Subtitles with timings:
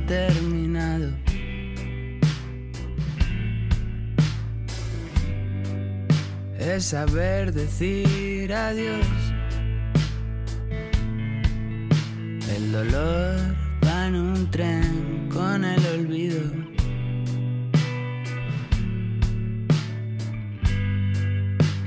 [0.00, 1.10] terminado.
[6.58, 9.06] Es saber decir adiós.
[12.56, 13.38] El dolor
[13.84, 16.42] va en un tren con el olvido.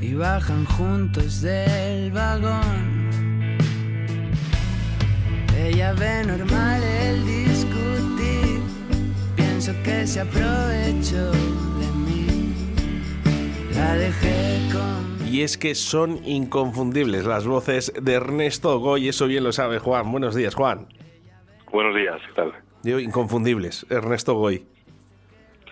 [0.01, 2.99] Y bajan juntos del vagón.
[5.57, 6.88] Ella ve normal el discutir.
[9.83, 12.53] Que se aprovechó de mí.
[13.75, 19.43] La dejé con Y es que son inconfundibles las voces de Ernesto Goy, eso bien
[19.43, 20.11] lo sabe Juan.
[20.11, 20.87] Buenos días, Juan.
[21.71, 22.53] Buenos días, ¿qué tal?
[22.81, 24.65] Digo, inconfundibles, Ernesto Goy.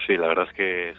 [0.06, 0.98] Sí, la verdad es que es,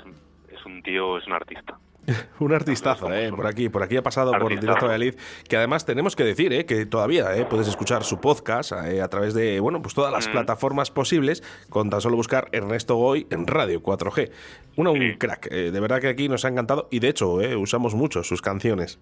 [0.53, 1.79] es un tío, es un artista.
[2.41, 4.61] Un artistazo, eh, por aquí, por aquí ha pasado por Artistazo.
[4.67, 5.15] Directo Valladolid,
[5.49, 9.35] que además tenemos que decir, eh, que todavía eh, puedes escuchar su podcast a través
[9.35, 10.33] de, bueno, pues todas las Mm.
[10.33, 14.31] plataformas posibles, con tan solo buscar Ernesto Goy en Radio 4G.
[14.77, 15.19] Una, un Sí.
[15.19, 18.99] crack, de verdad que aquí nos ha encantado y de hecho usamos mucho sus canciones.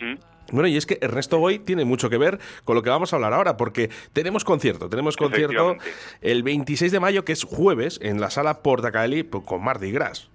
[0.00, 0.14] ¿Mm?
[0.52, 3.16] Bueno, y es que Ernesto Goy tiene mucho que ver con lo que vamos a
[3.16, 5.74] hablar ahora, porque tenemos concierto, tenemos concierto
[6.20, 10.30] el 26 de mayo, que es jueves, en la sala Portacaeli pues, con Mardi Gras.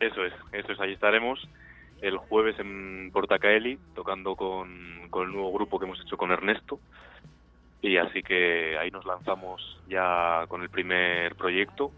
[0.00, 1.46] Eso es, eso es, ahí estaremos
[2.02, 6.80] el jueves en Portacaeli tocando con, con el nuevo grupo que hemos hecho con Ernesto.
[7.82, 11.92] Y así que ahí nos lanzamos ya con el primer proyecto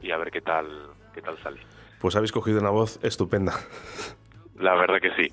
[0.00, 0.66] y a ver qué tal,
[1.14, 1.60] qué tal sale.
[2.00, 3.52] Pues habéis cogido una voz estupenda.
[4.58, 5.28] La verdad que sí,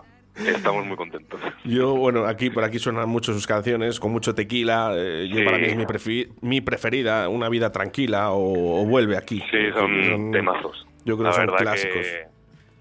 [0.48, 1.40] estamos muy contentos.
[1.64, 4.94] Yo, bueno, aquí por aquí suenan mucho sus canciones, con mucho tequila.
[4.96, 5.44] eh, yo Sí.
[5.44, 5.86] para mí es mi,
[6.42, 9.40] mi preferida, Una vida tranquila o, o Vuelve aquí.
[9.52, 10.88] Sí, son Son- temazos.
[11.06, 12.06] Yo creo La que son verdad clásicos.
[12.08, 12.26] Que,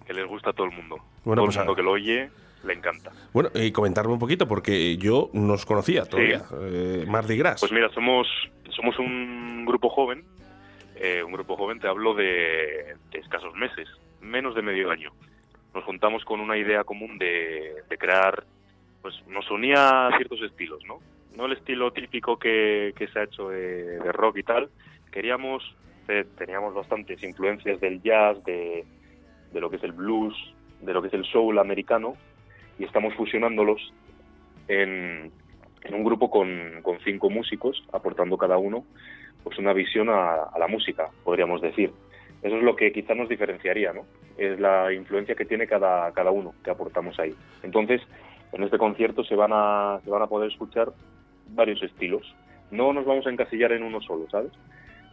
[0.06, 0.97] que les gusta a todo el mundo.
[1.25, 2.31] Bueno, todo pues el mundo a- que lo oye
[2.65, 3.12] le encanta.
[3.33, 6.43] Bueno, y comentarme un poquito, porque yo no os conocía todavía.
[6.61, 7.61] eh, Mardi Gras.
[7.61, 8.27] Pues mira, somos,
[8.71, 10.25] somos un grupo joven.
[10.97, 13.87] eh, un grupo joven, te hablo de, de escasos meses,
[14.21, 15.12] menos de medio año.
[15.73, 18.43] Nos juntamos con una idea común de, de crear,
[19.00, 20.99] pues nos unía ciertos estilos, ¿no?
[21.37, 24.71] No el estilo típico que, que se ha hecho de, de rock y tal.
[25.12, 25.62] Queríamos,
[26.08, 28.84] eh, teníamos bastantes influencias del jazz, de,
[29.52, 30.34] de lo que es el blues,
[30.80, 32.14] de lo que es el soul americano,
[32.78, 33.92] y estamos fusionándolos
[34.69, 35.30] en,
[35.82, 38.84] en un grupo con, con cinco músicos, aportando cada uno
[39.44, 41.92] pues una visión a, a la música, podríamos decir.
[42.42, 44.04] Eso es lo que quizá nos diferenciaría, ¿no?
[44.36, 47.34] Es la influencia que tiene cada, cada uno que aportamos ahí.
[47.62, 48.00] Entonces,
[48.52, 50.92] en este concierto se van a, se van a poder escuchar
[51.48, 52.34] varios estilos.
[52.70, 54.52] No nos vamos a encasillar en uno solo, ¿sabes?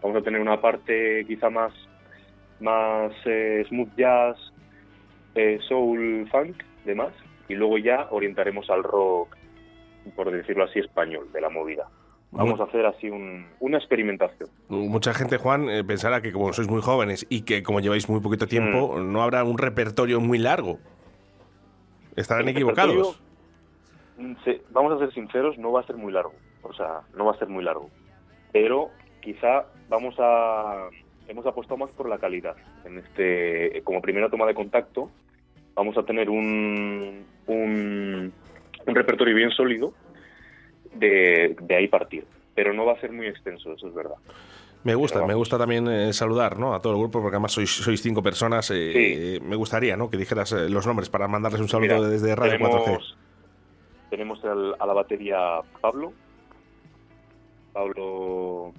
[0.06, 1.74] Vamos a tener una parte quizá más,
[2.60, 4.38] más eh, smooth jazz,
[5.34, 7.12] eh, soul, funk, demás,
[7.50, 9.36] y luego ya orientaremos al rock,
[10.16, 11.88] por decirlo así, español, de la movida.
[12.30, 14.48] Vamos a hacer así un- una experimentación.
[14.70, 18.20] Mucha gente, Juan, eh, pensará que como sois muy jóvenes y que como lleváis muy
[18.20, 19.12] poquito tiempo, Mm.
[19.12, 20.78] no habrá un repertorio muy largo.
[22.16, 23.20] Estarán El equivocados.
[24.20, 26.34] mm, se- vamos a ser sinceros, no va a ser muy largo.
[26.62, 27.90] O sea, no va a ser muy largo.
[28.54, 28.92] Pero
[29.26, 30.88] quizá vamos a...
[31.28, 32.56] Hemos apostado más por la calidad.
[32.86, 35.10] En este, como primera toma de contacto,
[35.74, 38.32] vamos a tener un, un,
[38.86, 39.92] un repertorio bien sólido
[40.94, 42.26] de, de ahí partir.
[42.54, 44.16] Pero no va a ser muy extenso, eso es verdad.
[44.84, 46.76] Me gusta, me gusta también eh, saludar ¿no?
[46.76, 48.70] a todo el grupo, porque además sois, sois cinco personas.
[48.72, 50.12] eh, Me gustaría ¿no?
[50.12, 52.84] que dijeras eh, los nombres para mandarles un saludo Mira, desde Radio 4G.
[52.84, 53.18] tenemos,
[54.12, 55.40] tenemos al- a la batería
[55.82, 56.14] Pablo.
[57.74, 58.74] Pablo.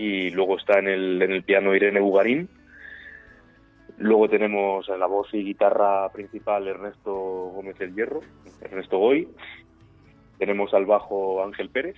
[0.00, 2.48] Y luego está en el, en el piano Irene Bugarín.
[3.98, 8.20] Luego tenemos en la voz y guitarra principal Ernesto Gómez del Hierro,
[8.62, 9.28] Ernesto Goy.
[10.38, 11.96] Tenemos al bajo Ángel Pérez.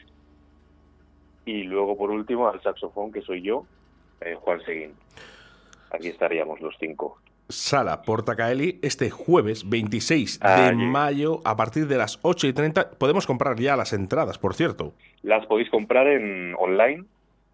[1.44, 3.66] Y luego, por último, al saxofón, que soy yo,
[4.20, 4.94] eh, Juan Seguín.
[5.92, 7.20] Aquí estaríamos los cinco.
[7.50, 12.90] Sala Portacaeli este jueves 26 de mayo a partir de las 8 y 30.
[12.98, 14.92] Podemos comprar ya las entradas, por cierto.
[15.22, 17.04] Las podéis comprar en online.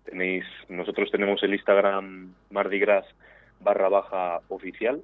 [0.09, 3.05] Tenéis, nosotros tenemos el Instagram Mardi Gras
[3.61, 5.03] barra baja oficial.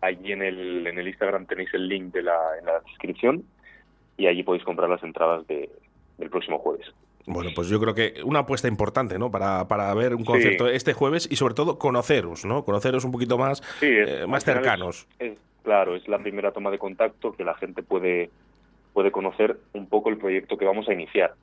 [0.00, 3.44] Allí en el, en el Instagram tenéis el link de la, en la descripción
[4.16, 5.70] y allí podéis comprar las entradas de,
[6.18, 6.86] del próximo jueves.
[7.26, 9.30] Bueno, pues yo creo que una apuesta importante, ¿no?
[9.30, 12.64] Para, para ver un concierto este jueves y sobre todo conoceros, ¿no?
[12.64, 15.06] Conoceros un poquito más, Sí, es- eh, más es- cercanos.
[15.18, 18.30] Es, claro, es la primera toma de contacto que la gente puede,
[18.92, 21.34] puede conocer un poco el proyecto que vamos a iniciar.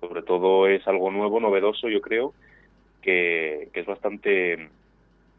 [0.00, 2.34] Sobre todo es algo nuevo, novedoso, yo creo,
[3.02, 4.68] que, es bastante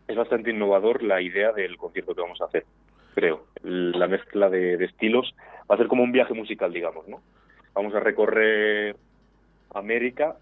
[0.07, 2.65] es bastante innovador la idea del concierto que vamos a hacer,
[3.13, 3.45] creo.
[3.61, 5.35] La mezcla de, de estilos
[5.69, 7.21] va a ser como un viaje musical, digamos, ¿no?
[7.73, 8.95] vamos a recorrer
[9.73, 10.35] América,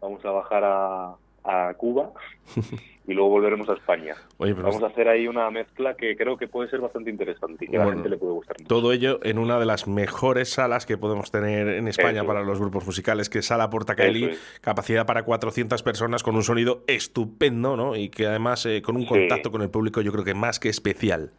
[0.00, 2.10] vamos a bajar a, a Cuba
[3.06, 4.14] y luego volveremos a España.
[4.38, 7.76] Vamos a hacer ahí una mezcla que creo que puede ser bastante interesante y que
[7.76, 8.68] a la gente le puede gustar mucho.
[8.68, 12.58] Todo ello en una de las mejores salas que podemos tener en España para los
[12.58, 14.30] grupos musicales, que es Sala Portacaeli,
[14.62, 17.94] capacidad para 400 personas con un sonido estupendo, ¿no?
[17.94, 20.70] Y que además eh, con un contacto con el público yo creo que más que
[20.70, 21.30] especial.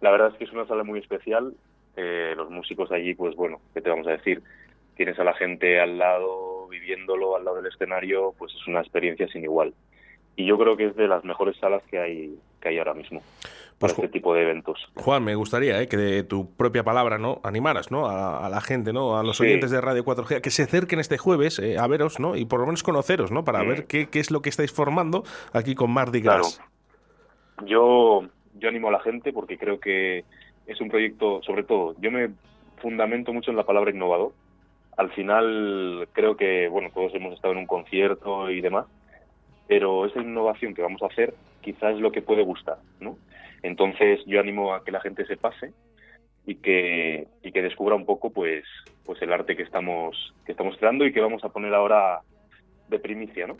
[0.00, 1.54] La verdad es que es una sala muy especial.
[1.96, 4.42] Eh, los músicos allí, pues bueno, ¿qué te vamos a decir?
[4.96, 9.28] Tienes a la gente al lado, viviéndolo al lado del escenario, pues es una experiencia
[9.28, 9.74] sin igual
[10.38, 13.20] y yo creo que es de las mejores salas que hay que hay ahora mismo
[13.78, 14.88] para pues, este tipo de eventos.
[14.94, 15.88] Juan, me gustaría ¿eh?
[15.88, 18.08] que de tu propia palabra no animaras ¿no?
[18.08, 19.18] A, la gente, ¿no?
[19.18, 22.36] a los oyentes de Radio 4G, que se acerquen este jueves eh, a veros ¿no?
[22.36, 23.44] y por lo menos conoceros ¿no?
[23.44, 26.60] para ver qué, qué, es lo que estáis formando aquí con Mardi Gras.
[27.66, 28.22] Yo,
[28.54, 30.24] yo animo a la gente porque creo que
[30.66, 32.30] es un proyecto, sobre todo, yo me
[32.80, 34.32] fundamento mucho en la palabra innovador.
[34.96, 38.86] Al final creo que, bueno, todos hemos estado en un concierto y demás,
[39.68, 43.16] pero esa innovación que vamos a hacer quizás es lo que puede gustar, ¿no?
[43.62, 45.72] Entonces yo animo a que la gente se pase
[46.46, 48.64] y que, y que descubra un poco pues,
[49.04, 52.20] pues el arte que estamos, que estamos creando y que vamos a poner ahora
[52.88, 53.56] de primicia, ¿no?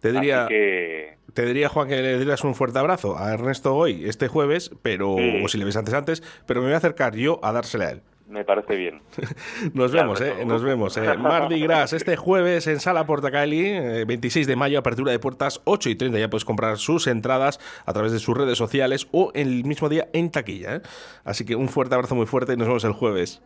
[0.00, 4.28] Te diría, te diría, Juan, que le dieras un fuerte abrazo a Ernesto hoy, este
[4.28, 7.52] jueves, pero, o si le ves antes antes, pero me voy a acercar yo a
[7.52, 8.02] dársela a él.
[8.30, 9.02] Me parece bien.
[9.74, 10.96] nos vemos, eh, nos vemos.
[10.96, 11.16] Eh.
[11.18, 15.90] Mardi Gras este jueves en Sala Portacali, 26 eh, de mayo, apertura de puertas 8
[15.90, 16.16] y 30.
[16.16, 20.08] Ya puedes comprar sus entradas a través de sus redes sociales o el mismo día
[20.12, 20.76] en taquilla.
[20.76, 20.82] Eh.
[21.24, 23.42] Así que un fuerte abrazo muy fuerte y nos vemos el jueves.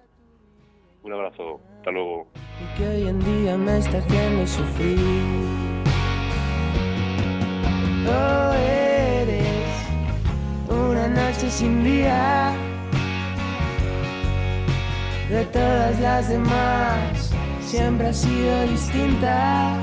[1.03, 2.29] Un abrazo, hasta luego.
[2.61, 4.99] Y que hoy en día me está haciendo sufrir.
[8.07, 9.89] Oh, eres
[10.69, 12.55] una noche sin día
[15.29, 17.31] de todas las demás,
[17.61, 19.76] siempre ha sido distinta.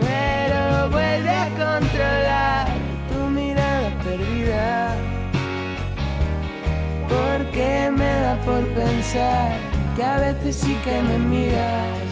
[0.00, 2.68] Pero vuelve a controlar
[3.12, 4.96] tu mirada perdida.
[7.08, 9.52] Porque me da por pensar
[9.96, 12.11] que a veces sí que me miras.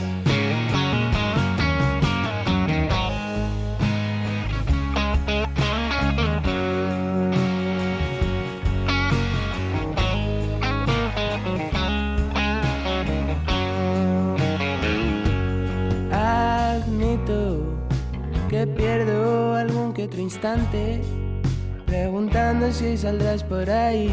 [21.86, 24.12] Preguntando si saldrás por ahí.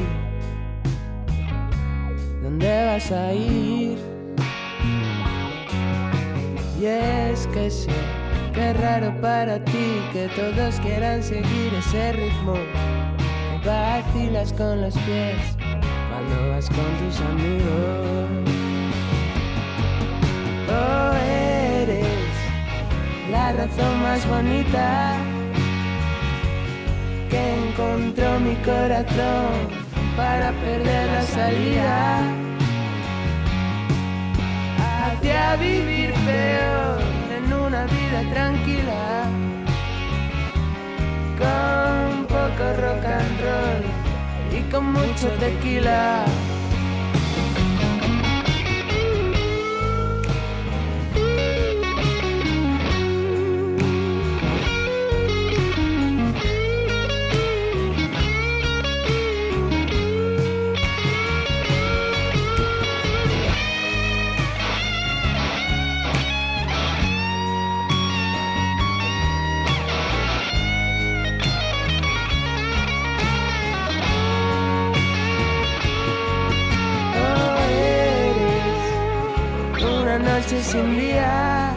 [2.44, 3.98] ¿Dónde vas a ir?
[6.80, 7.92] Y es que sé
[8.56, 12.56] es raro para ti que todos quieran seguir ese ritmo.
[13.62, 15.56] Que vacilas con los pies
[16.10, 18.30] cuando vas con tus amigos.
[20.70, 21.14] Oh,
[23.32, 25.37] la razón más bonita
[27.78, 29.70] encontró mi corazón
[30.16, 32.22] para perder la salida
[34.80, 37.00] hacia vivir peor
[37.38, 39.26] en una vida tranquila
[41.38, 46.26] con poco rock and roll y con mucho tequila.
[80.56, 81.74] Sin día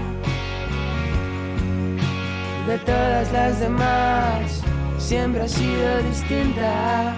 [2.68, 4.62] de todas las demás.
[4.98, 7.16] Siempre ha sido distinta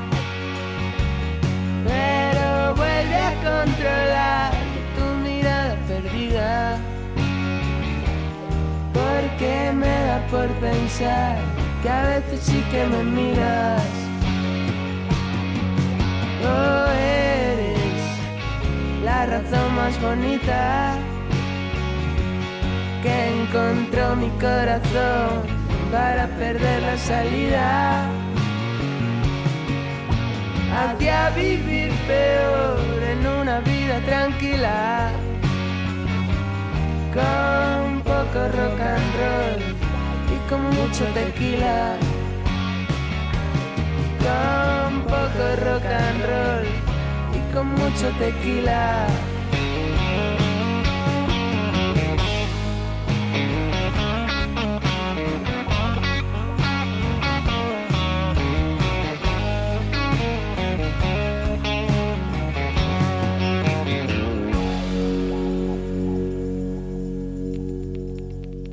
[1.85, 4.53] pero vuelve a controlar
[4.97, 6.79] tu mirada perdida.
[8.95, 11.37] Porque me da por pensar
[11.83, 13.83] que a veces sí que me miras.
[16.45, 18.03] Oh eres
[19.05, 21.12] la razón más bonita
[23.03, 25.43] que encontró mi corazón
[25.91, 28.09] para perder la salida.
[30.75, 35.11] Hacia vivir peor en una vida tranquila
[37.13, 39.61] con poco rock and roll
[40.35, 41.97] y con mucho tequila.
[44.25, 46.67] Con poco rock and roll
[47.35, 49.07] y con mucho tequila